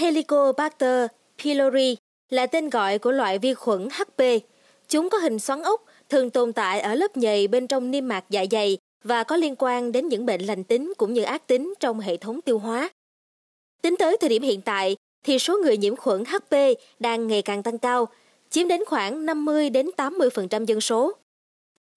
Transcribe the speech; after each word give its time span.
Helicobacter 0.00 1.06
pylori 1.44 1.96
là 2.30 2.46
tên 2.46 2.70
gọi 2.70 2.98
của 2.98 3.12
loại 3.12 3.38
vi 3.38 3.54
khuẩn 3.54 3.88
HP. 3.92 4.22
Chúng 4.88 5.10
có 5.10 5.18
hình 5.18 5.38
xoắn 5.38 5.62
ốc, 5.62 5.84
thường 6.08 6.30
tồn 6.30 6.52
tại 6.52 6.80
ở 6.80 6.94
lớp 6.94 7.16
nhầy 7.16 7.48
bên 7.48 7.66
trong 7.66 7.90
niêm 7.90 8.08
mạc 8.08 8.24
dạ 8.30 8.44
dày 8.50 8.78
và 9.04 9.24
có 9.24 9.36
liên 9.36 9.54
quan 9.58 9.92
đến 9.92 10.08
những 10.08 10.26
bệnh 10.26 10.40
lành 10.40 10.64
tính 10.64 10.92
cũng 10.96 11.12
như 11.12 11.22
ác 11.22 11.46
tính 11.46 11.74
trong 11.80 12.00
hệ 12.00 12.16
thống 12.16 12.40
tiêu 12.40 12.58
hóa. 12.58 12.90
Tính 13.82 13.96
tới 13.98 14.16
thời 14.20 14.28
điểm 14.28 14.42
hiện 14.42 14.60
tại, 14.60 14.96
thì 15.24 15.38
số 15.38 15.58
người 15.58 15.76
nhiễm 15.76 15.96
khuẩn 15.96 16.24
HP 16.24 16.56
đang 16.98 17.26
ngày 17.26 17.42
càng 17.42 17.62
tăng 17.62 17.78
cao, 17.78 18.08
chiếm 18.50 18.68
đến 18.68 18.84
khoảng 18.86 19.26
50 19.26 19.70
đến 19.70 19.90
80% 19.96 20.64
dân 20.64 20.80
số. 20.80 21.12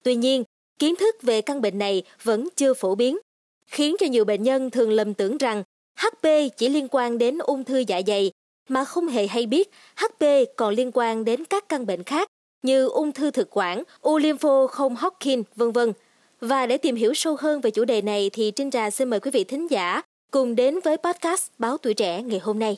Tuy 0.02 0.14
nhiên, 0.14 0.44
kiến 0.78 0.96
thức 0.96 1.16
về 1.22 1.40
căn 1.40 1.60
bệnh 1.60 1.78
này 1.78 2.02
vẫn 2.22 2.48
chưa 2.56 2.74
phổ 2.74 2.94
biến, 2.94 3.18
khiến 3.66 3.96
cho 3.98 4.06
nhiều 4.06 4.24
bệnh 4.24 4.42
nhân 4.42 4.70
thường 4.70 4.90
lầm 4.90 5.14
tưởng 5.14 5.38
rằng 5.38 5.63
HP 5.96 6.28
chỉ 6.56 6.68
liên 6.68 6.88
quan 6.90 7.18
đến 7.18 7.38
ung 7.38 7.64
thư 7.64 7.78
dạ 7.78 8.00
dày 8.06 8.30
mà 8.68 8.84
không 8.84 9.08
hề 9.08 9.26
hay 9.26 9.46
biết 9.46 9.70
HP 9.96 10.24
còn 10.56 10.74
liên 10.74 10.90
quan 10.94 11.24
đến 11.24 11.44
các 11.44 11.68
căn 11.68 11.86
bệnh 11.86 12.02
khác 12.02 12.28
như 12.62 12.88
ung 12.88 13.12
thư 13.12 13.30
thực 13.30 13.48
quản, 13.50 13.82
u 14.00 14.18
lympho 14.18 14.66
không 14.66 14.96
Hodgkin, 14.96 15.42
vân 15.56 15.72
vân. 15.72 15.92
Và 16.40 16.66
để 16.66 16.78
tìm 16.78 16.96
hiểu 16.96 17.14
sâu 17.14 17.36
hơn 17.40 17.60
về 17.60 17.70
chủ 17.70 17.84
đề 17.84 18.02
này 18.02 18.30
thì 18.32 18.50
Trinh 18.50 18.70
Trà 18.70 18.90
xin 18.90 19.10
mời 19.10 19.20
quý 19.20 19.30
vị 19.30 19.44
thính 19.44 19.70
giả 19.70 20.02
cùng 20.30 20.56
đến 20.56 20.78
với 20.84 20.96
podcast 20.96 21.48
Báo 21.58 21.78
Tuổi 21.78 21.94
Trẻ 21.94 22.22
ngày 22.22 22.38
hôm 22.38 22.58
nay. 22.58 22.76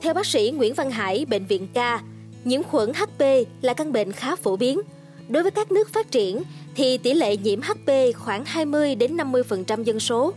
Theo 0.00 0.14
bác 0.14 0.26
sĩ 0.26 0.52
Nguyễn 0.56 0.74
Văn 0.74 0.90
Hải, 0.90 1.24
Bệnh 1.24 1.46
viện 1.46 1.68
K, 1.74 1.78
nhiễm 2.44 2.62
khuẩn 2.62 2.92
HP 2.94 3.22
là 3.62 3.74
căn 3.74 3.92
bệnh 3.92 4.12
khá 4.12 4.36
phổ 4.36 4.56
biến. 4.56 4.80
Đối 5.28 5.42
với 5.42 5.50
các 5.52 5.72
nước 5.72 5.92
phát 5.92 6.10
triển 6.10 6.42
thì 6.74 6.98
tỷ 6.98 7.14
lệ 7.14 7.36
nhiễm 7.36 7.60
HP 7.60 7.92
khoảng 8.16 8.44
20 8.44 8.94
đến 8.94 9.16
50% 9.16 9.82
dân 9.82 10.00
số, 10.00 10.32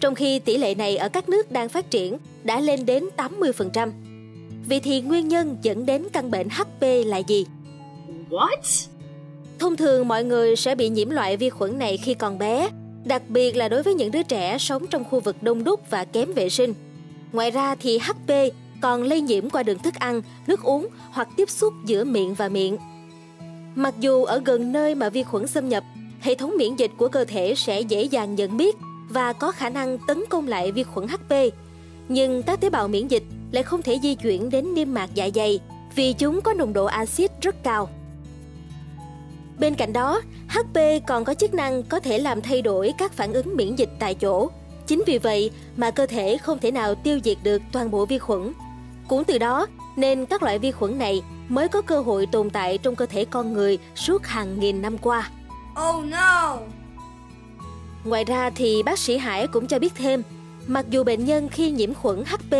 trong 0.00 0.14
khi 0.14 0.38
tỷ 0.38 0.58
lệ 0.58 0.74
này 0.74 0.96
ở 0.96 1.08
các 1.08 1.28
nước 1.28 1.52
đang 1.52 1.68
phát 1.68 1.90
triển 1.90 2.18
đã 2.44 2.60
lên 2.60 2.86
đến 2.86 3.04
80%. 3.16 3.90
Vậy 4.68 4.80
thì 4.80 5.00
nguyên 5.00 5.28
nhân 5.28 5.56
dẫn 5.62 5.86
đến 5.86 6.06
căn 6.12 6.30
bệnh 6.30 6.48
HP 6.48 6.82
là 7.06 7.18
gì? 7.18 7.46
What? 8.30 8.86
Thông 9.58 9.76
thường 9.76 10.08
mọi 10.08 10.24
người 10.24 10.56
sẽ 10.56 10.74
bị 10.74 10.88
nhiễm 10.88 11.10
loại 11.10 11.36
vi 11.36 11.50
khuẩn 11.50 11.78
này 11.78 11.96
khi 11.96 12.14
còn 12.14 12.38
bé, 12.38 12.68
đặc 13.04 13.22
biệt 13.28 13.56
là 13.56 13.68
đối 13.68 13.82
với 13.82 13.94
những 13.94 14.10
đứa 14.10 14.22
trẻ 14.22 14.58
sống 14.58 14.86
trong 14.86 15.04
khu 15.04 15.20
vực 15.20 15.42
đông 15.42 15.64
đúc 15.64 15.80
và 15.90 16.04
kém 16.04 16.32
vệ 16.32 16.48
sinh. 16.48 16.74
Ngoài 17.32 17.50
ra 17.50 17.74
thì 17.74 17.98
HP 17.98 18.32
còn 18.80 19.02
lây 19.02 19.20
nhiễm 19.20 19.50
qua 19.50 19.62
đường 19.62 19.78
thức 19.78 19.94
ăn, 19.94 20.22
nước 20.46 20.62
uống 20.62 20.88
hoặc 21.10 21.28
tiếp 21.36 21.50
xúc 21.50 21.72
giữa 21.84 22.04
miệng 22.04 22.34
và 22.34 22.48
miệng. 22.48 22.76
Mặc 23.74 23.94
dù 24.00 24.24
ở 24.24 24.40
gần 24.44 24.72
nơi 24.72 24.94
mà 24.94 25.08
vi 25.08 25.22
khuẩn 25.22 25.46
xâm 25.46 25.68
nhập, 25.68 25.84
hệ 26.20 26.34
thống 26.34 26.54
miễn 26.58 26.76
dịch 26.76 26.90
của 26.96 27.08
cơ 27.08 27.24
thể 27.24 27.54
sẽ 27.56 27.80
dễ 27.80 28.02
dàng 28.02 28.34
nhận 28.34 28.56
biết 28.56 28.76
và 29.08 29.32
có 29.32 29.52
khả 29.52 29.68
năng 29.68 29.98
tấn 30.06 30.24
công 30.28 30.48
lại 30.48 30.72
vi 30.72 30.82
khuẩn 30.82 31.08
HP, 31.08 31.34
nhưng 32.08 32.42
các 32.42 32.60
tế 32.60 32.70
bào 32.70 32.88
miễn 32.88 33.08
dịch 33.08 33.22
lại 33.52 33.62
không 33.62 33.82
thể 33.82 33.98
di 34.02 34.14
chuyển 34.14 34.50
đến 34.50 34.74
niêm 34.74 34.94
mạc 34.94 35.10
dạ 35.14 35.28
dày 35.34 35.60
vì 35.94 36.12
chúng 36.12 36.40
có 36.40 36.54
nồng 36.54 36.72
độ 36.72 36.84
axit 36.84 37.30
rất 37.40 37.62
cao. 37.62 37.88
Bên 39.58 39.74
cạnh 39.74 39.92
đó, 39.92 40.20
HP 40.48 40.78
còn 41.06 41.24
có 41.24 41.34
chức 41.34 41.54
năng 41.54 41.82
có 41.82 42.00
thể 42.00 42.18
làm 42.18 42.42
thay 42.42 42.62
đổi 42.62 42.92
các 42.98 43.12
phản 43.12 43.32
ứng 43.32 43.56
miễn 43.56 43.76
dịch 43.76 43.90
tại 43.98 44.14
chỗ. 44.14 44.50
Chính 44.86 45.02
vì 45.06 45.18
vậy 45.18 45.50
mà 45.76 45.90
cơ 45.90 46.06
thể 46.06 46.36
không 46.36 46.58
thể 46.58 46.70
nào 46.70 46.94
tiêu 46.94 47.18
diệt 47.24 47.38
được 47.42 47.62
toàn 47.72 47.90
bộ 47.90 48.06
vi 48.06 48.18
khuẩn. 48.18 48.52
Cũng 49.08 49.24
từ 49.24 49.38
đó 49.38 49.66
nên 49.96 50.26
các 50.26 50.42
loại 50.42 50.58
vi 50.58 50.70
khuẩn 50.70 50.98
này 50.98 51.22
mới 51.48 51.68
có 51.68 51.82
cơ 51.82 52.00
hội 52.00 52.26
tồn 52.26 52.50
tại 52.50 52.78
trong 52.78 52.96
cơ 52.96 53.06
thể 53.06 53.24
con 53.24 53.52
người 53.52 53.78
suốt 53.94 54.26
hàng 54.26 54.60
nghìn 54.60 54.82
năm 54.82 54.98
qua. 54.98 55.30
Oh 55.88 56.04
no! 56.04 56.58
Ngoài 58.04 58.24
ra 58.24 58.50
thì 58.50 58.82
bác 58.82 58.98
sĩ 58.98 59.16
Hải 59.16 59.46
cũng 59.46 59.66
cho 59.66 59.78
biết 59.78 59.92
thêm, 59.96 60.22
mặc 60.66 60.86
dù 60.90 61.04
bệnh 61.04 61.24
nhân 61.24 61.48
khi 61.48 61.70
nhiễm 61.70 61.94
khuẩn 61.94 62.24
HP 62.24 62.56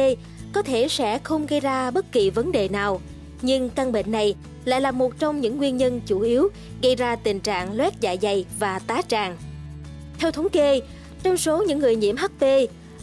có 0.53 0.63
thể 0.63 0.89
sẽ 0.89 1.19
không 1.19 1.47
gây 1.47 1.61
ra 1.61 1.91
bất 1.91 2.13
kỳ 2.13 2.31
vấn 2.31 2.53
đề 2.53 2.69
nào, 2.69 3.01
nhưng 3.43 3.71
căn 3.71 3.93
bệnh 3.93 4.13
này 4.13 4.35
lại 4.65 4.81
là 4.81 4.91
một 4.91 5.19
trong 5.19 5.41
những 5.41 5.57
nguyên 5.57 5.77
nhân 5.77 6.01
chủ 6.07 6.21
yếu 6.21 6.49
gây 6.83 6.97
ra 6.97 7.17
tình 7.17 7.41
trạng 7.41 7.77
loét 7.77 7.93
dạ 8.01 8.17
dày 8.23 8.45
và 8.59 8.79
tá 8.79 9.03
tràng. 9.09 9.37
Theo 10.19 10.31
thống 10.31 10.49
kê, 10.49 10.81
trong 11.23 11.37
số 11.37 11.65
những 11.65 11.79
người 11.79 11.97
nhiễm 11.97 12.17
HP, 12.17 12.45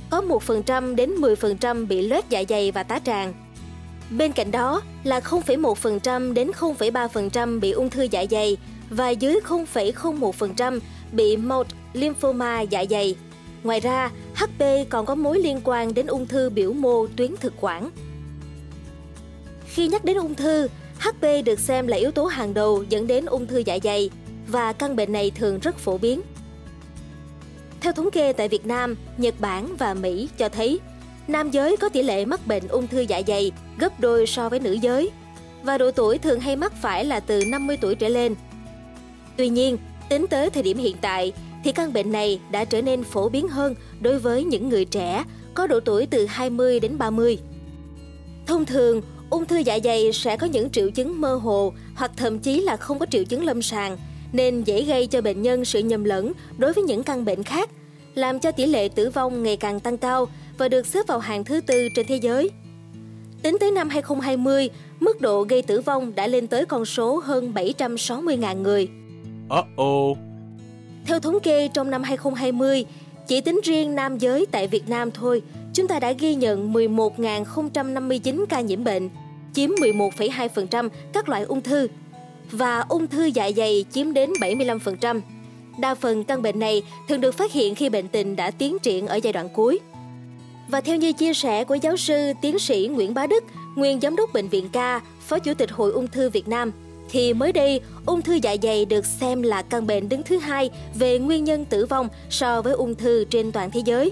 có 0.10 0.22
1% 0.22 0.96
đến 0.96 1.16
10% 1.16 1.88
bị 1.88 2.08
loét 2.08 2.30
dạ 2.30 2.44
dày 2.50 2.72
và 2.72 2.84
tá 2.84 3.00
tràng. 3.00 3.45
Bên 4.10 4.32
cạnh 4.32 4.52
đó 4.52 4.82
là 5.04 5.20
0,1% 5.20 6.34
đến 6.34 6.52
0,3% 6.60 7.60
bị 7.60 7.72
ung 7.72 7.90
thư 7.90 8.08
dạ 8.12 8.26
dày 8.32 8.58
và 8.90 9.10
dưới 9.10 9.40
0,01% 9.48 10.80
bị 11.12 11.38
một 11.38 11.68
lymphoma 11.94 12.62
dạ 12.62 12.86
dày. 12.90 13.16
Ngoài 13.64 13.80
ra, 13.80 14.12
HP 14.36 14.64
còn 14.90 15.06
có 15.06 15.16
mối 15.16 15.40
liên 15.40 15.62
quan 15.64 15.94
đến 15.94 16.08
ung 16.08 16.28
thư 16.28 16.50
biểu 16.50 16.74
mô 16.74 17.08
tuyến 17.08 17.36
thực 17.40 17.54
quản. 17.62 17.90
Khi 19.66 19.88
nhắc 19.88 20.06
đến 20.06 20.18
ung 20.18 20.36
thư, 20.36 20.68
HP 21.00 21.22
được 21.46 21.60
xem 21.60 21.88
là 21.88 21.98
yếu 21.98 22.12
tố 22.12 22.26
hàng 22.26 22.54
đầu 22.54 22.84
dẫn 22.90 23.08
đến 23.08 23.26
ung 23.26 23.48
thư 23.48 23.58
dạ 23.58 23.78
dày 23.84 24.10
và 24.48 24.74
căn 24.74 24.96
bệnh 24.96 25.12
này 25.12 25.32
thường 25.32 25.60
rất 25.60 25.78
phổ 25.78 25.98
biến. 25.98 26.22
Theo 27.82 27.94
thống 27.94 28.12
kê 28.12 28.34
tại 28.34 28.48
Việt 28.48 28.66
Nam, 28.66 28.96
Nhật 29.18 29.36
Bản 29.40 29.76
và 29.76 29.94
Mỹ 29.94 30.30
cho 30.38 30.50
thấy, 30.50 30.80
nam 31.28 31.52
giới 31.52 31.78
có 31.78 31.90
tỷ 31.90 32.04
lệ 32.04 32.26
mắc 32.26 32.48
bệnh 32.48 32.68
ung 32.68 32.88
thư 32.88 33.00
dạ 33.00 33.22
dày 33.28 33.52
gấp 33.78 34.00
đôi 34.00 34.28
so 34.28 34.50
với 34.50 34.60
nữ 34.60 34.74
giới 34.74 35.12
và 35.64 35.78
độ 35.78 35.92
tuổi 35.92 36.18
thường 36.18 36.40
hay 36.40 36.56
mắc 36.56 36.74
phải 36.82 37.06
là 37.06 37.20
từ 37.20 37.46
50 37.46 37.78
tuổi 37.82 37.96
trở 37.96 38.08
lên. 38.08 38.36
Tuy 39.38 39.50
nhiên, 39.50 39.78
tính 40.10 40.28
tới 40.28 40.50
thời 40.50 40.64
điểm 40.64 40.78
hiện 40.78 40.96
tại 41.02 41.34
thì 41.64 41.72
căn 41.72 41.94
bệnh 41.94 42.12
này 42.12 42.40
đã 42.52 42.66
trở 42.66 42.82
nên 42.82 43.04
phổ 43.04 43.30
biến 43.30 43.48
hơn 43.48 43.76
đối 44.02 44.20
với 44.20 44.44
những 44.44 44.70
người 44.70 44.86
trẻ 44.86 45.24
có 45.54 45.68
độ 45.68 45.80
tuổi 45.80 46.06
từ 46.06 46.26
20 46.26 46.80
đến 46.80 46.98
30. 46.98 47.38
Thông 48.46 48.66
thường, 48.66 49.02
ung 49.30 49.46
thư 49.46 49.58
dạ 49.58 49.80
dày 49.84 50.14
sẽ 50.14 50.38
có 50.38 50.48
những 50.48 50.70
triệu 50.70 50.90
chứng 50.90 51.22
mơ 51.22 51.36
hồ 51.36 51.74
hoặc 51.96 52.12
thậm 52.18 52.40
chí 52.40 52.62
là 52.62 52.78
không 52.78 53.00
có 53.00 53.06
triệu 53.06 53.24
chứng 53.24 53.46
lâm 53.46 53.62
sàng, 53.62 53.98
nên 54.34 54.64
dễ 54.64 54.84
gây 54.84 55.08
cho 55.08 55.22
bệnh 55.22 55.42
nhân 55.42 55.66
sự 55.66 55.80
nhầm 55.80 56.04
lẫn 56.04 56.32
đối 56.58 56.74
với 56.74 56.84
những 56.84 57.04
căn 57.04 57.26
bệnh 57.26 57.44
khác, 57.44 57.70
làm 58.16 58.40
cho 58.40 58.52
tỷ 58.52 58.66
lệ 58.66 58.90
tử 58.90 59.10
vong 59.10 59.44
ngày 59.44 59.58
càng 59.58 59.80
tăng 59.80 59.98
cao 59.98 60.28
và 60.58 60.68
được 60.68 60.86
xếp 60.86 61.08
vào 61.08 61.20
hàng 61.20 61.44
thứ 61.44 61.62
tư 61.62 61.90
trên 61.90 62.06
thế 62.08 62.16
giới. 62.16 62.52
Tính 63.42 63.58
tới 63.60 63.72
năm 63.72 63.90
2020, 63.90 64.70
mức 65.00 65.22
độ 65.22 65.44
gây 65.50 65.62
tử 65.62 65.82
vong 65.82 66.16
đã 66.16 66.28
lên 66.28 66.48
tới 66.48 66.66
con 66.66 66.86
số 66.86 67.18
hơn 67.18 67.54
760.000 67.56 68.62
người. 68.62 68.90
Uh-oh. 69.50 70.16
Theo 71.06 71.20
thống 71.20 71.40
kê 71.40 71.68
trong 71.68 71.90
năm 71.90 72.04
2020, 72.04 72.86
chỉ 73.28 73.42
tính 73.42 73.60
riêng 73.64 73.96
nam 73.96 74.18
giới 74.18 74.46
tại 74.52 74.68
Việt 74.68 74.90
Nam 74.90 75.12
thôi, 75.12 75.42
chúng 75.74 75.88
ta 75.88 76.00
đã 76.00 76.12
ghi 76.12 76.36
nhận 76.36 76.74
11.059 76.74 78.46
ca 78.50 78.62
nhiễm 78.62 78.84
bệnh, 78.84 79.10
chiếm 79.54 79.70
11,2% 79.70 80.90
các 81.14 81.30
loại 81.30 81.44
ung 81.44 81.62
thư 81.62 81.88
và 82.52 82.80
ung 82.80 83.08
thư 83.08 83.26
dạ 83.26 83.52
dày 83.58 83.86
chiếm 83.92 84.14
đến 84.14 84.30
75%. 84.40 85.22
Đa 85.80 85.96
phần 85.96 86.24
căn 86.24 86.42
bệnh 86.42 86.60
này 86.60 86.84
thường 87.08 87.22
được 87.22 87.32
phát 87.32 87.52
hiện 87.52 87.76
khi 87.76 87.90
bệnh 87.90 88.08
tình 88.08 88.36
đã 88.36 88.52
tiến 88.52 88.80
triển 88.80 89.08
ở 89.08 89.16
giai 89.16 89.34
đoạn 89.34 89.50
cuối. 89.50 89.80
Và 90.68 90.82
theo 90.82 90.96
như 90.96 91.14
chia 91.14 91.34
sẻ 91.34 91.64
của 91.64 91.76
giáo 91.76 91.98
sư 91.98 92.34
tiến 92.42 92.60
sĩ 92.60 92.90
Nguyễn 92.92 93.14
Bá 93.14 93.28
Đức, 93.28 93.44
nguyên 93.76 94.00
giám 94.00 94.16
đốc 94.16 94.34
bệnh 94.34 94.48
viện 94.48 94.70
K, 94.70 95.04
phó 95.20 95.40
chủ 95.40 95.54
tịch 95.54 95.72
Hội 95.72 95.92
ung 95.92 96.08
thư 96.08 96.30
Việt 96.30 96.48
Nam, 96.48 96.72
thì 97.10 97.34
mới 97.34 97.52
đây, 97.52 97.82
ung 98.06 98.22
thư 98.22 98.34
dạ 98.34 98.56
dày 98.64 98.86
được 98.86 99.06
xem 99.06 99.42
là 99.42 99.62
căn 99.62 99.88
bệnh 99.88 100.10
đứng 100.10 100.24
thứ 100.24 100.38
hai 100.38 100.70
về 100.96 101.20
nguyên 101.20 101.44
nhân 101.44 101.66
tử 101.66 101.86
vong 101.86 102.10
so 102.30 102.62
với 102.62 102.74
ung 102.74 102.96
thư 102.96 103.26
trên 103.26 103.52
toàn 103.52 103.72
thế 103.72 103.82
giới. 103.86 104.12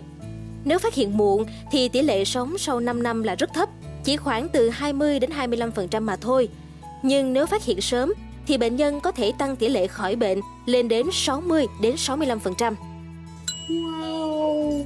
Nếu 0.66 0.80
phát 0.80 0.94
hiện 0.94 1.18
muộn 1.18 1.46
thì 1.72 1.90
tỷ 1.90 2.02
lệ 2.02 2.26
sống 2.26 2.58
sau 2.58 2.80
5 2.80 3.04
năm 3.04 3.24
là 3.24 3.36
rất 3.36 3.50
thấp, 3.54 3.70
chỉ 4.04 4.18
khoảng 4.18 4.50
từ 4.50 4.70
20 4.70 5.20
đến 5.20 5.30
25% 5.32 6.02
mà 6.02 6.16
thôi. 6.16 6.50
Nhưng 7.04 7.34
nếu 7.34 7.46
phát 7.46 7.64
hiện 7.64 7.82
sớm 7.82 8.14
thì 8.48 8.58
bệnh 8.58 8.76
nhân 8.76 9.00
có 9.00 9.12
thể 9.12 9.32
tăng 9.38 9.56
tỷ 9.56 9.70
lệ 9.70 9.88
khỏi 9.88 10.16
bệnh 10.16 10.40
lên 10.66 10.88
đến 10.88 11.08
60 11.12 11.68
đến 11.82 11.96
65%. 11.96 12.74
Wow! 13.70 14.84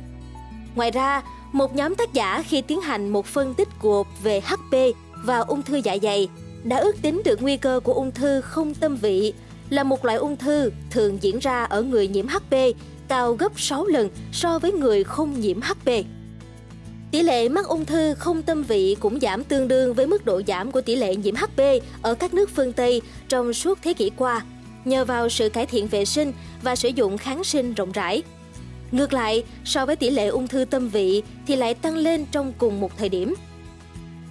Ngoài 0.75 0.92
ra, 0.92 1.22
một 1.52 1.76
nhóm 1.76 1.96
tác 1.96 2.14
giả 2.14 2.44
khi 2.48 2.62
tiến 2.62 2.82
hành 2.82 3.10
một 3.10 3.26
phân 3.26 3.54
tích 3.54 3.68
gộp 3.82 4.08
về 4.24 4.40
HP 4.40 4.76
và 5.24 5.40
ung 5.40 5.64
thư 5.64 5.82
dạ 5.84 5.98
dày 6.02 6.30
đã 6.64 6.78
ước 6.78 7.02
tính 7.02 7.22
được 7.26 7.42
nguy 7.42 7.58
cơ 7.58 7.80
của 7.84 7.94
ung 7.94 8.12
thư 8.12 8.42
không 8.42 8.74
tâm 8.74 8.96
vị 8.96 9.34
là 9.70 9.84
một 9.84 10.06
loại 10.06 10.18
ung 10.18 10.38
thư 10.38 10.72
thường 10.90 11.18
diễn 11.22 11.40
ra 11.40 11.64
ở 11.64 11.82
người 11.82 12.08
nhiễm 12.08 12.28
HP 12.28 12.56
cao 13.08 13.34
gấp 13.34 13.60
6 13.60 13.86
lần 13.86 14.10
so 14.32 14.60
với 14.60 14.72
người 14.72 15.04
không 15.04 15.40
nhiễm 15.40 15.62
HP. 15.62 15.92
Tỷ 17.12 17.22
lệ 17.22 17.50
mắc 17.50 17.66
ung 17.66 17.86
thư 17.86 18.14
không 18.14 18.42
tâm 18.42 18.64
vị 18.64 18.96
cũng 19.00 19.20
giảm 19.20 19.44
tương 19.44 19.68
đương 19.68 19.94
với 19.94 20.08
mức 20.08 20.26
độ 20.26 20.42
giảm 20.48 20.72
của 20.72 20.82
tỷ 20.82 20.96
lệ 20.96 21.16
nhiễm 21.16 21.36
HP 21.36 21.62
ở 22.02 22.14
các 22.14 22.34
nước 22.34 22.50
phương 22.56 22.74
Tây 22.74 23.02
trong 23.30 23.54
suốt 23.54 23.80
thế 23.82 23.94
kỷ 23.94 24.12
qua, 24.18 24.46
nhờ 24.86 25.06
vào 25.06 25.30
sự 25.30 25.50
cải 25.50 25.66
thiện 25.66 25.88
vệ 25.88 26.06
sinh 26.06 26.34
và 26.62 26.76
sử 26.76 26.90
dụng 26.90 27.18
kháng 27.18 27.44
sinh 27.44 27.74
rộng 27.74 27.92
rãi. 27.92 28.24
Ngược 28.92 29.13
lại, 29.13 29.44
so 29.66 29.86
với 29.86 29.95
tỷ 29.95 30.10
lệ 30.10 30.28
ung 30.28 30.48
thư 30.48 30.66
tâm 30.66 30.89
vị 30.89 31.24
thì 31.48 31.56
lại 31.56 31.74
tăng 31.74 31.95
lên 31.95 32.25
trong 32.31 32.54
cùng 32.57 32.80
một 32.80 32.98
thời 32.98 33.10
điểm. 33.10 33.34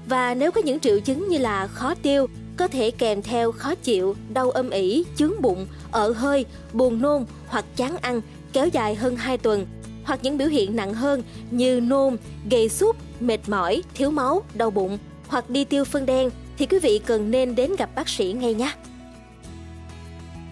Và 0.08 0.34
nếu 0.34 0.50
có 0.52 0.60
những 0.60 0.80
triệu 0.80 1.00
chứng 1.00 1.28
như 1.28 1.38
là 1.38 1.66
khó 1.66 1.94
tiêu, 1.94 2.26
có 2.56 2.68
thể 2.68 2.90
kèm 2.90 3.22
theo 3.22 3.52
khó 3.52 3.74
chịu, 3.74 4.16
đau 4.32 4.50
âm 4.50 4.70
ỉ, 4.70 5.04
chướng 5.16 5.42
bụng, 5.42 5.66
ở 5.90 6.12
hơi, 6.12 6.44
buồn 6.72 7.02
nôn 7.02 7.24
hoặc 7.46 7.64
chán 7.76 7.96
ăn, 7.96 8.20
kéo 8.52 8.68
dài 8.68 8.94
hơn 8.94 9.16
2 9.16 9.38
tuần 9.38 9.66
hoặc 10.04 10.20
những 10.22 10.38
biểu 10.38 10.48
hiện 10.48 10.76
nặng 10.76 10.94
hơn 10.94 11.22
như 11.50 11.80
nôn, 11.80 12.16
gầy 12.50 12.68
sút, 12.68 12.96
mệt 13.20 13.38
mỏi, 13.46 13.82
thiếu 13.94 14.10
máu, 14.10 14.42
đau 14.54 14.70
bụng 14.70 14.98
hoặc 15.28 15.50
đi 15.50 15.64
tiêu 15.64 15.84
phân 15.84 16.06
đen 16.06 16.30
thì 16.58 16.66
quý 16.66 16.78
vị 16.78 17.00
cần 17.06 17.30
nên 17.30 17.54
đến 17.54 17.76
gặp 17.78 17.90
bác 17.94 18.08
sĩ 18.08 18.32
ngay 18.32 18.54
nhé. 18.54 18.72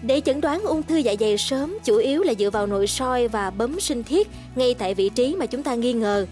Để 0.07 0.21
chẩn 0.25 0.41
đoán 0.41 0.63
ung 0.63 0.83
thư 0.83 0.97
dạ 0.97 1.15
dày 1.19 1.37
sớm 1.37 1.77
chủ 1.83 1.97
yếu 1.97 2.23
là 2.23 2.33
dựa 2.33 2.49
vào 2.49 2.67
nội 2.67 2.87
soi 2.87 3.27
và 3.27 3.49
bấm 3.49 3.79
sinh 3.79 4.03
thiết 4.03 4.27
ngay 4.55 4.73
tại 4.73 4.93
vị 4.93 5.09
trí 5.09 5.35
mà 5.35 5.45
chúng 5.45 5.63
ta 5.63 5.75
nghi 5.75 5.93
ngờ. 5.93 6.25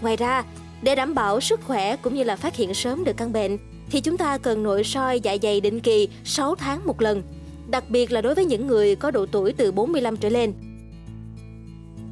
Ngoài 0.00 0.16
ra, 0.16 0.44
để 0.82 0.94
đảm 0.94 1.14
bảo 1.14 1.40
sức 1.40 1.60
khỏe 1.64 1.96
cũng 1.96 2.14
như 2.14 2.24
là 2.24 2.36
phát 2.36 2.56
hiện 2.56 2.74
sớm 2.74 3.04
được 3.04 3.16
căn 3.16 3.32
bệnh 3.32 3.58
thì 3.90 4.00
chúng 4.00 4.16
ta 4.16 4.38
cần 4.38 4.62
nội 4.62 4.84
soi 4.84 5.20
dạ 5.20 5.36
dày 5.42 5.60
định 5.60 5.80
kỳ 5.80 6.08
6 6.24 6.54
tháng 6.54 6.86
một 6.86 7.00
lần, 7.00 7.22
đặc 7.70 7.84
biệt 7.88 8.12
là 8.12 8.20
đối 8.20 8.34
với 8.34 8.44
những 8.44 8.66
người 8.66 8.96
có 8.96 9.10
độ 9.10 9.26
tuổi 9.26 9.52
từ 9.52 9.72
45 9.72 10.16
trở 10.16 10.28
lên. 10.28 10.52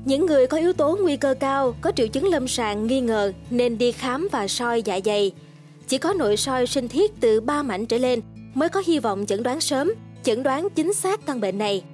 Những 0.05 0.27
người 0.27 0.47
có 0.47 0.57
yếu 0.57 0.73
tố 0.73 0.99
nguy 1.03 1.17
cơ 1.17 1.35
cao, 1.41 1.75
có 1.81 1.93
triệu 1.97 2.09
chứng 2.09 2.29
lâm 2.29 2.49
sàng 2.49 2.87
nghi 2.87 3.01
ngờ 3.01 3.33
nên 3.51 3.79
đi 3.79 3.93
khám 3.93 4.29
và 4.33 4.49
soi 4.49 4.83
dạ 4.83 5.01
dày. 5.05 5.33
Chỉ 5.89 5.99
có 5.99 6.13
nội 6.13 6.37
soi 6.37 6.67
sinh 6.67 6.89
thiết 6.89 7.21
từ 7.21 7.41
3 7.41 7.63
mảnh 7.63 7.87
trở 7.87 7.99
lên 7.99 8.21
mới 8.55 8.69
có 8.69 8.83
hy 8.87 8.99
vọng 8.99 9.25
chẩn 9.27 9.43
đoán 9.43 9.61
sớm, 9.61 9.93
chẩn 10.27 10.43
đoán 10.43 10.69
chính 10.75 10.95
xác 10.95 11.27
căn 11.27 11.41
bệnh 11.41 11.59
này. 11.59 11.85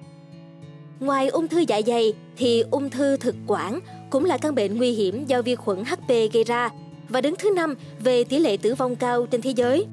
Ngoài 1.00 1.29
ung 1.29 1.49
thư 1.49 1.64
dạ 1.69 1.81
dày 1.87 2.14
thì 2.37 2.64
ung 2.70 2.90
thư 2.90 3.17
thực 3.17 3.34
quản 3.46 3.81
cũng 4.11 4.25
là 4.25 4.37
căn 4.37 4.55
bệnh 4.55 4.76
nguy 4.76 4.93
hiểm 4.93 5.25
do 5.25 5.43
vi 5.43 5.55
khuẩn 5.55 5.84
HP 5.84 6.08
gây 6.08 6.44
ra 6.46 6.70
và 7.08 7.20
đứng 7.20 7.34
thứ 7.38 7.50
năm 7.50 7.75
về 7.99 8.25
tỷ 8.25 8.38
lệ 8.38 8.56
tử 8.56 8.75
vong 8.75 8.96
cao 8.96 9.26
trên 9.26 9.43
thế 9.43 9.50
giới. 9.50 9.87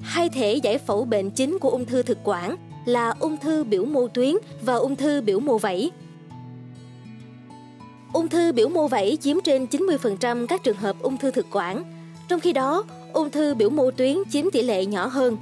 Hai 0.00 0.28
thể 0.28 0.54
giải 0.54 0.78
phẫu 0.78 1.04
bệnh 1.04 1.30
chính 1.30 1.58
của 1.58 1.70
ung 1.70 1.84
thư 1.84 2.02
thực 2.02 2.18
quản 2.24 2.56
là 2.84 3.14
ung 3.20 3.36
thư 3.36 3.64
biểu 3.64 3.84
mô 3.84 4.08
tuyến 4.08 4.34
và 4.62 4.74
ung 4.74 4.96
thư 4.96 5.20
biểu 5.20 5.40
mô 5.40 5.58
vảy. 5.58 5.90
Ung 8.12 8.28
thư 8.28 8.52
biểu 8.52 8.68
mô 8.68 8.88
vảy 8.88 9.18
chiếm 9.20 9.36
trên 9.44 9.64
90% 9.64 10.46
các 10.46 10.62
trường 10.62 10.76
hợp 10.76 10.96
ung 11.02 11.16
thư 11.16 11.30
thực 11.30 11.46
quản, 11.52 11.82
trong 12.28 12.40
khi 12.40 12.52
đó 12.52 12.84
ung 13.12 13.30
thư 13.30 13.54
biểu 13.54 13.70
mô 13.70 13.90
tuyến 13.90 14.16
chiếm 14.30 14.50
tỷ 14.50 14.62
lệ 14.62 14.86
nhỏ 14.86 15.06
hơn. 15.06 15.36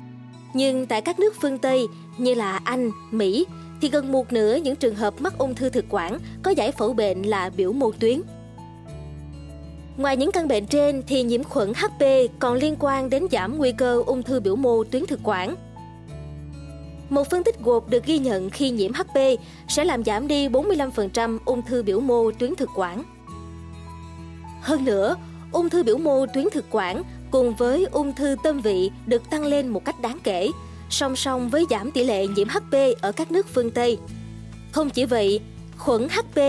Nhưng 0.54 0.86
tại 0.86 1.00
các 1.00 1.18
nước 1.18 1.34
phương 1.40 1.58
Tây 1.58 1.86
như 2.18 2.34
là 2.34 2.60
Anh, 2.64 2.90
Mỹ 3.10 3.46
thì 3.80 3.88
gần 3.88 4.12
một 4.12 4.32
nửa 4.32 4.54
những 4.54 4.76
trường 4.76 4.94
hợp 4.94 5.20
mắc 5.20 5.38
ung 5.38 5.54
thư 5.54 5.70
thực 5.70 5.84
quản 5.88 6.18
có 6.42 6.50
giải 6.50 6.72
phẫu 6.72 6.92
bệnh 6.92 7.22
là 7.22 7.50
biểu 7.50 7.72
mô 7.72 7.92
tuyến. 7.92 8.20
Ngoài 9.96 10.16
những 10.16 10.32
căn 10.32 10.48
bệnh 10.48 10.66
trên 10.66 11.02
thì 11.06 11.22
nhiễm 11.22 11.44
khuẩn 11.44 11.72
HP 11.74 12.04
còn 12.38 12.54
liên 12.54 12.76
quan 12.78 13.10
đến 13.10 13.26
giảm 13.30 13.58
nguy 13.58 13.72
cơ 13.72 14.02
ung 14.06 14.22
thư 14.22 14.40
biểu 14.40 14.56
mô 14.56 14.84
tuyến 14.84 15.06
thực 15.06 15.20
quản. 15.22 15.54
Một 17.10 17.30
phân 17.30 17.44
tích 17.44 17.60
gộp 17.60 17.88
được 17.88 18.04
ghi 18.04 18.18
nhận 18.18 18.50
khi 18.50 18.70
nhiễm 18.70 18.92
HP 18.92 19.18
sẽ 19.68 19.84
làm 19.84 20.04
giảm 20.04 20.28
đi 20.28 20.48
45% 20.48 21.38
ung 21.44 21.62
thư 21.62 21.82
biểu 21.82 22.00
mô 22.00 22.30
tuyến 22.30 22.54
thực 22.54 22.70
quản. 22.74 23.02
Hơn 24.60 24.84
nữa, 24.84 25.16
ung 25.52 25.70
thư 25.70 25.82
biểu 25.82 25.98
mô 25.98 26.26
tuyến 26.26 26.44
thực 26.52 26.64
quản 26.70 27.02
cùng 27.30 27.54
với 27.54 27.84
ung 27.84 28.14
thư 28.14 28.36
tâm 28.42 28.60
vị 28.60 28.90
được 29.06 29.30
tăng 29.30 29.44
lên 29.44 29.68
một 29.68 29.84
cách 29.84 30.00
đáng 30.00 30.18
kể, 30.24 30.50
song 30.90 31.16
song 31.16 31.48
với 31.48 31.64
giảm 31.70 31.90
tỷ 31.90 32.04
lệ 32.04 32.26
nhiễm 32.26 32.48
HP 32.48 32.74
ở 33.00 33.12
các 33.12 33.32
nước 33.32 33.46
phương 33.54 33.70
Tây. 33.70 33.98
Không 34.72 34.90
chỉ 34.90 35.04
vậy, 35.04 35.40
khuẩn 35.78 36.08
HP 36.08 36.40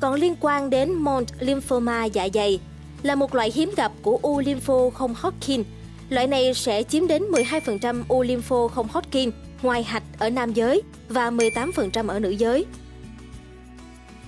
còn 0.00 0.14
liên 0.14 0.34
quan 0.40 0.70
đến 0.70 0.92
Mont 0.92 1.28
lymphoma 1.40 2.04
dạ 2.04 2.28
dày, 2.34 2.60
là 3.02 3.14
một 3.14 3.34
loại 3.34 3.52
hiếm 3.54 3.72
gặp 3.76 3.92
của 4.02 4.18
u 4.22 4.40
lympho 4.40 4.90
không 4.94 5.14
Hodgkin. 5.18 5.64
Loại 6.08 6.26
này 6.26 6.54
sẽ 6.54 6.82
chiếm 6.82 7.06
đến 7.06 7.22
12% 7.22 8.02
u 8.08 8.22
lympho 8.22 8.68
không 8.68 8.88
Hodgkin 8.92 9.30
ngoài 9.62 9.82
hạch 9.82 10.02
ở 10.18 10.30
nam 10.30 10.52
giới 10.52 10.82
và 11.08 11.30
18% 11.30 12.08
ở 12.08 12.18
nữ 12.18 12.30
giới. 12.30 12.66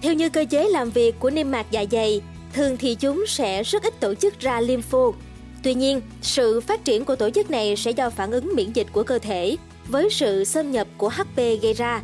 Theo 0.02 0.14
như 0.14 0.28
cơ 0.28 0.44
chế 0.50 0.68
làm 0.68 0.90
việc 0.90 1.14
của 1.20 1.30
niêm 1.30 1.50
mạc 1.50 1.66
dạ 1.70 1.84
dày, 1.90 2.20
thường 2.52 2.76
thì 2.76 2.94
chúng 2.94 3.24
sẽ 3.28 3.62
rất 3.62 3.82
ít 3.82 4.00
tổ 4.00 4.14
chức 4.14 4.40
ra 4.40 4.60
lympho. 4.60 5.12
Tuy 5.62 5.74
nhiên, 5.74 6.00
sự 6.22 6.60
phát 6.60 6.84
triển 6.84 7.04
của 7.04 7.16
tổ 7.16 7.30
chức 7.30 7.50
này 7.50 7.76
sẽ 7.76 7.90
do 7.90 8.10
phản 8.10 8.30
ứng 8.30 8.52
miễn 8.54 8.72
dịch 8.72 8.86
của 8.92 9.02
cơ 9.02 9.18
thể 9.18 9.56
với 9.88 10.08
sự 10.10 10.44
xâm 10.44 10.70
nhập 10.70 10.86
của 10.98 11.08
HP 11.08 11.36
gây 11.36 11.72
ra. 11.72 12.02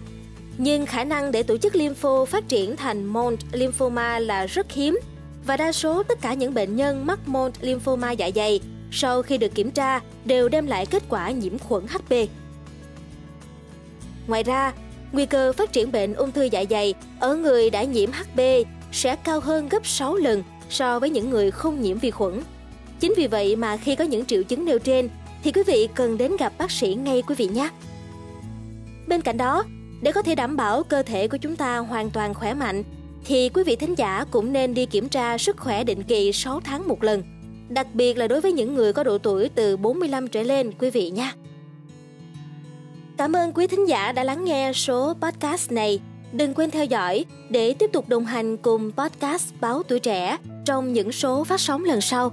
Nhưng 0.58 0.86
khả 0.86 1.04
năng 1.04 1.32
để 1.32 1.42
tổ 1.42 1.56
chức 1.56 1.76
lympho 1.76 2.24
phát 2.24 2.48
triển 2.48 2.76
thành 2.76 3.04
Mont 3.04 3.38
lymphoma 3.52 4.18
là 4.18 4.46
rất 4.46 4.72
hiếm 4.72 5.00
và 5.46 5.56
đa 5.56 5.72
số 5.72 6.02
tất 6.02 6.20
cả 6.20 6.34
những 6.34 6.54
bệnh 6.54 6.76
nhân 6.76 7.06
mắc 7.06 7.28
Mont 7.28 7.54
lymphoma 7.60 8.10
dạ 8.10 8.30
dày 8.34 8.60
sau 8.90 9.22
khi 9.22 9.38
được 9.38 9.54
kiểm 9.54 9.70
tra 9.70 10.00
đều 10.24 10.48
đem 10.48 10.66
lại 10.66 10.86
kết 10.86 11.02
quả 11.08 11.30
nhiễm 11.30 11.58
khuẩn 11.58 11.86
HP. 11.86 12.14
Ngoài 14.26 14.42
ra, 14.42 14.72
nguy 15.12 15.26
cơ 15.26 15.52
phát 15.52 15.72
triển 15.72 15.92
bệnh 15.92 16.14
ung 16.14 16.32
thư 16.32 16.42
dạ 16.42 16.64
dày 16.70 16.94
ở 17.20 17.36
người 17.36 17.70
đã 17.70 17.82
nhiễm 17.82 18.10
hp 18.12 18.40
sẽ 18.92 19.16
cao 19.16 19.40
hơn 19.40 19.68
gấp 19.68 19.86
6 19.86 20.16
lần 20.16 20.42
so 20.70 20.98
với 20.98 21.10
những 21.10 21.30
người 21.30 21.50
không 21.50 21.82
nhiễm 21.82 21.98
vi 21.98 22.10
khuẩn. 22.10 22.42
Chính 23.02 23.14
vì 23.16 23.26
vậy 23.26 23.56
mà 23.56 23.76
khi 23.76 23.96
có 23.96 24.04
những 24.04 24.24
triệu 24.24 24.42
chứng 24.42 24.64
nêu 24.64 24.78
trên 24.78 25.08
thì 25.44 25.52
quý 25.52 25.62
vị 25.66 25.88
cần 25.94 26.18
đến 26.18 26.36
gặp 26.38 26.52
bác 26.58 26.70
sĩ 26.70 26.94
ngay 26.94 27.22
quý 27.22 27.34
vị 27.34 27.46
nhé. 27.46 27.68
Bên 29.06 29.20
cạnh 29.20 29.36
đó, 29.36 29.64
để 30.02 30.12
có 30.12 30.22
thể 30.22 30.34
đảm 30.34 30.56
bảo 30.56 30.82
cơ 30.82 31.02
thể 31.02 31.28
của 31.28 31.36
chúng 31.36 31.56
ta 31.56 31.78
hoàn 31.78 32.10
toàn 32.10 32.34
khỏe 32.34 32.54
mạnh 32.54 32.82
thì 33.24 33.48
quý 33.48 33.62
vị 33.62 33.76
thính 33.76 33.94
giả 33.98 34.24
cũng 34.30 34.52
nên 34.52 34.74
đi 34.74 34.86
kiểm 34.86 35.08
tra 35.08 35.38
sức 35.38 35.56
khỏe 35.56 35.84
định 35.84 36.02
kỳ 36.02 36.32
6 36.32 36.60
tháng 36.60 36.88
một 36.88 37.02
lần. 37.02 37.22
Đặc 37.68 37.86
biệt 37.94 38.18
là 38.18 38.28
đối 38.28 38.40
với 38.40 38.52
những 38.52 38.74
người 38.74 38.92
có 38.92 39.02
độ 39.04 39.18
tuổi 39.18 39.48
từ 39.48 39.76
45 39.76 40.28
trở 40.28 40.42
lên 40.42 40.72
quý 40.78 40.90
vị 40.90 41.10
nha. 41.10 41.34
Cảm 43.16 43.36
ơn 43.36 43.52
quý 43.52 43.66
thính 43.66 43.88
giả 43.88 44.12
đã 44.12 44.24
lắng 44.24 44.44
nghe 44.44 44.72
số 44.72 45.14
podcast 45.20 45.72
này. 45.72 46.00
Đừng 46.32 46.54
quên 46.54 46.70
theo 46.70 46.84
dõi 46.84 47.24
để 47.50 47.74
tiếp 47.74 47.90
tục 47.92 48.08
đồng 48.08 48.26
hành 48.26 48.56
cùng 48.56 48.92
podcast 48.92 49.52
Báo 49.60 49.82
Tuổi 49.82 50.00
Trẻ 50.00 50.38
trong 50.64 50.92
những 50.92 51.12
số 51.12 51.44
phát 51.44 51.60
sóng 51.60 51.84
lần 51.84 52.00
sau. 52.00 52.32